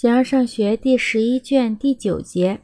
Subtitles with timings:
[0.00, 2.60] 形而上学第十一卷第九节，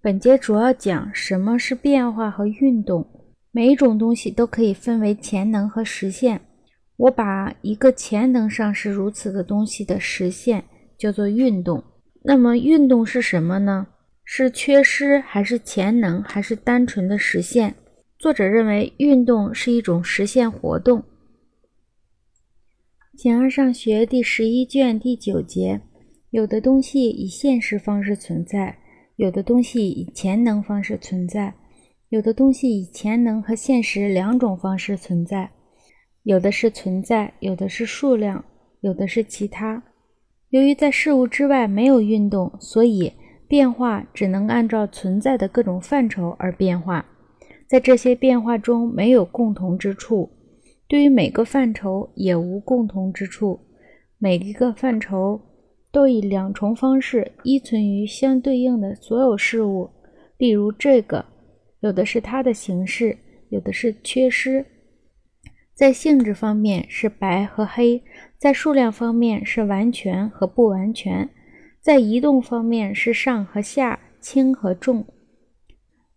[0.00, 3.04] 本节主要讲什么是变化和运动。
[3.50, 6.40] 每一种东西都可以分为潜能和实现。
[6.96, 10.62] 我把一个潜能上是如此的东西的实现
[10.96, 11.82] 叫做运动。
[12.22, 13.88] 那么运动是什么呢？
[14.22, 17.74] 是缺失还是潜能还是单纯的实现？
[18.16, 21.02] 作者认为运动是一种实现活动。
[23.16, 25.80] 形而上学第十一卷第九节。
[26.32, 28.78] 有的东西以现实方式存在，
[29.16, 31.52] 有的东西以潜能方式存在，
[32.08, 35.50] 有的东西以潜能和现实两种方式存在，
[36.22, 38.42] 有的是存在，有的是数量，
[38.80, 39.82] 有的是其他。
[40.48, 43.12] 由于在事物之外没有运动，所以
[43.46, 47.04] 变化只能按照存在的各种范畴而变化，
[47.68, 50.30] 在这些变化中没有共同之处，
[50.88, 53.60] 对于每个范畴也无共同之处，
[54.16, 55.38] 每一个范畴。
[55.92, 59.90] 都以两重方式依存于相对应的所有事物，
[60.38, 61.24] 例如这个，
[61.80, 63.18] 有的是它的形式，
[63.50, 64.64] 有的是缺失。
[65.74, 68.02] 在性质方面是白和黑，
[68.38, 71.28] 在数量方面是完全和不完全，
[71.80, 75.04] 在移动方面是上和下，轻和重。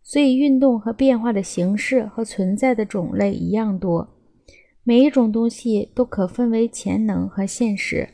[0.01, 4.07] 所以运动和变化的形式和存在的种类一样多。
[4.83, 8.07] 每一种东西都可分为潜能和现实。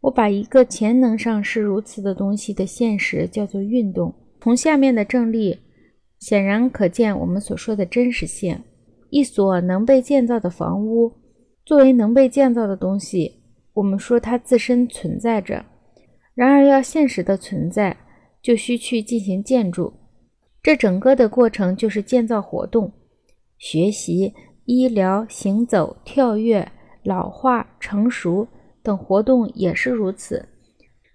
[0.00, 4.14] 我把一个潜能上是如此的东西的现实叫做运动。
[4.40, 5.58] 从下面的正例
[6.18, 8.58] 显然可见我们所说的真实性。
[9.10, 11.12] 一所能被建造的房屋
[11.64, 13.42] 作为能被建造的东西，
[13.74, 15.64] 我们说它自身存在着。
[16.34, 17.96] 然而要现实的存在，
[18.40, 19.92] 就需去进行建筑。
[20.62, 22.92] 这整个的过程就是建造活动、
[23.58, 24.32] 学习、
[24.64, 26.70] 医疗、行走、跳跃、
[27.02, 28.46] 老化、成熟。
[28.82, 30.48] 等活动也是如此。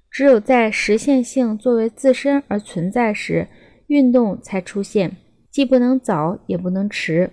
[0.09, 3.47] 只有在实现性作为自身而存在时，
[3.87, 5.17] 运动才出现，
[5.51, 7.31] 既不能早也不能迟。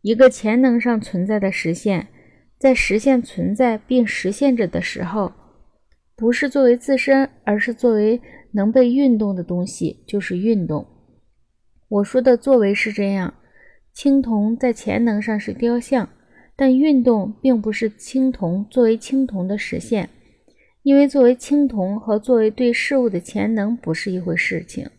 [0.00, 2.08] 一个潜能上存在的实现，
[2.58, 5.32] 在实现存在并实现着的时候，
[6.16, 8.20] 不是作为自身，而是作为
[8.52, 10.86] 能被运动的东西，就是运动。
[11.88, 13.34] 我说的作为是这样：
[13.92, 16.08] 青铜在潜能上是雕像。
[16.60, 20.10] 但运动并不是青铜作为青铜的实现，
[20.82, 24.90] 因为作为青铜和作为对事物的潜能不是一回事情。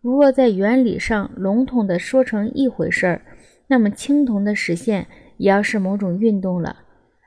[0.00, 3.20] 如若在原理上笼统地说成一回事儿，
[3.66, 6.78] 那么青铜的实现也要是某种运动了，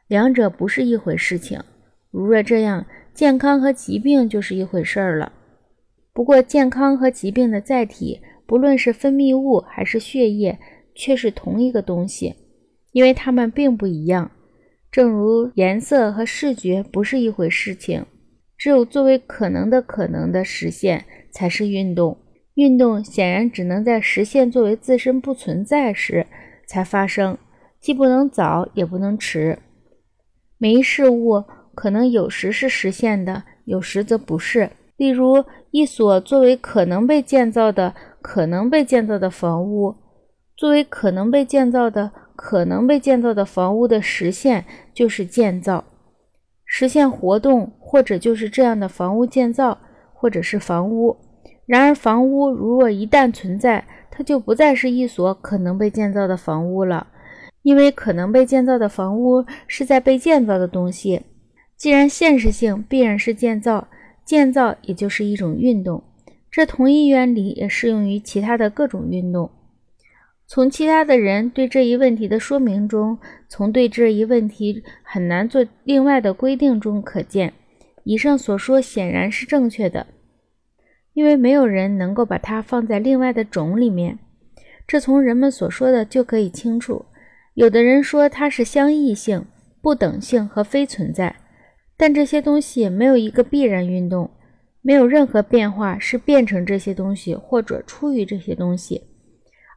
[0.07, 1.61] 两者不是一回事情。
[2.09, 5.31] 如若这样，健康和疾病就是一回事儿了。
[6.11, 10.57] 不过，健康和疾病的载体，不论是分泌物还是血液，
[10.95, 12.33] 却是同一个东西。
[12.95, 14.31] 因为它们并不一样，
[14.89, 18.05] 正如颜色和视觉不是一回事情。
[18.57, 22.17] 只有作为可能的可能的实现才是运动。
[22.53, 26.25] 运动显然只能在实现作为自身不存在时
[26.65, 27.37] 才发生，
[27.81, 29.59] 既不能早也不能迟。
[30.57, 31.43] 每一事物
[31.75, 34.69] 可能有时是实现的，有时则不是。
[34.95, 39.93] 例如，一所作为可能被建造的、可能被建造的房屋，
[40.55, 42.13] 作为可能被建造的。
[42.35, 45.83] 可能被建造的房屋的实现就是建造，
[46.65, 49.77] 实现活动，或者就是这样的房屋建造，
[50.13, 51.17] 或者是房屋。
[51.65, 57.07] 然而，房屋如若一旦存在，它就不再是一所可能被建造的房屋了，
[57.63, 61.23] 因为可能被建造的房屋是在被建造的东西。
[61.75, 63.87] 既然现实性必然是建造，
[64.23, 66.03] 建造也就是一种运动。
[66.51, 69.49] 这同一原理也适用于其他的各种运动。
[70.47, 73.17] 从其他的人对这一问题的说明中，
[73.49, 77.53] 从对这一问题很难做另外的规定中可见，
[78.03, 80.05] 以上所说显然是正确的，
[81.13, 84.19] 因为没有人能够把它放在另外的种里面。
[84.87, 87.05] 这从人们所说的就可以清楚。
[87.55, 89.45] 有的人说它是相异性、
[89.81, 91.35] 不等性和非存在，
[91.97, 94.29] 但这些东西没有一个必然运动，
[94.83, 99.01] 没有任何变化是变成这些东西或者出于这些东西。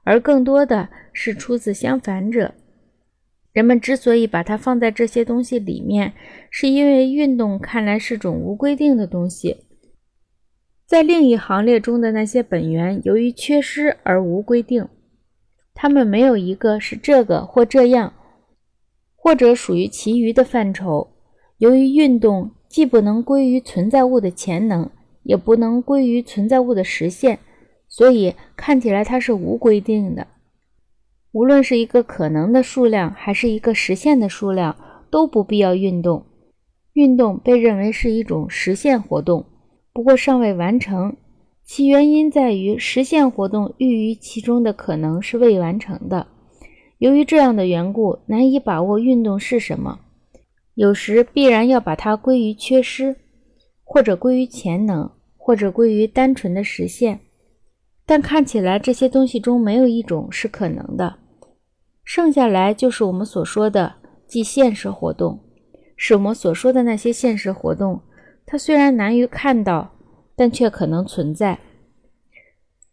[0.08, 2.54] 而更多的是出自相反者。
[3.52, 6.14] 人们之所以把它放在这些东西里面，
[6.50, 9.66] 是因为运动看来是种无规定的东西。
[10.86, 14.88] 在另一行列中的那些本源，由于缺失而无规定，
[15.74, 18.14] 它们没有一个是这个或这样，
[19.14, 21.12] 或者属于其余的范畴。
[21.58, 24.90] 由于运动既不能归于存在物的潜能，
[25.24, 27.40] 也不能归于存在物的实现。
[27.88, 30.26] 所以看起来它是无规定的，
[31.32, 34.76] 无论是一个可能的数量还是一个实现的数量，
[35.10, 36.24] 都不必要运动。
[36.92, 39.46] 运动被认为是一种实现活动，
[39.92, 41.16] 不过尚未完成。
[41.64, 46.26] 其原因在于实现活动寓于其中的可能是未完成的。
[46.98, 50.00] 由于这样的缘故，难以把握运动是什么。
[50.74, 53.16] 有时必然要把它归于缺失，
[53.84, 57.20] 或者归于潜能，或者归于单纯的实现。
[58.08, 61.18] 但看起来这些东西中没有一种是可能的。
[62.02, 63.96] 剩下来就是我们所说的，
[64.26, 65.38] 即现实活动。
[65.94, 68.00] 是我们所说的那些现实活动，
[68.46, 69.92] 它虽然难于看到。
[70.40, 71.58] 但却可能存在。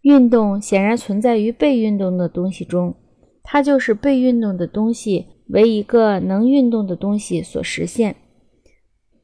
[0.02, 2.96] 运动显然存在于被运动的东西中，
[3.44, 8.16] 它就是被运动的东西为一个能运动的东西所实现。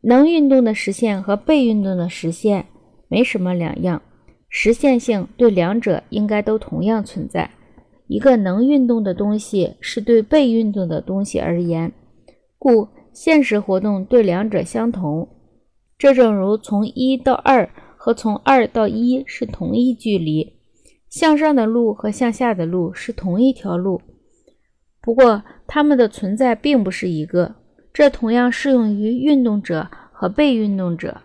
[0.01, 2.67] 能运动的实现和被运动的实现
[3.07, 4.03] 没什么两样，
[4.51, 7.49] 实现性对两者应该都同样存在。
[8.05, 11.91] 一个能运动的东西是对被运动的东西而言，
[12.59, 15.27] 故现实活动对两者相同。
[15.97, 17.67] 这正如从一到二。
[18.03, 20.53] 和从二到一是同一距离，
[21.07, 24.01] 向上的路和向下的路是同一条路，
[24.99, 27.53] 不过它们的存在并不是一个。
[27.93, 31.21] 这同样适用于运动者和被运动者。